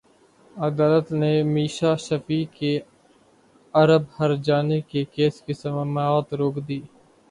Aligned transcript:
عدالت 0.51 1.07
نے 1.13 1.31
میشا 1.45 1.91
شفیع 2.05 2.43
کے 2.57 2.73
ارب 3.73 4.03
ہرجانے 4.19 4.79
کے 4.89 5.03
کیس 5.13 5.41
کی 5.41 5.53
سماعت 5.55 6.33
روک 6.39 6.55
دی 6.67 6.79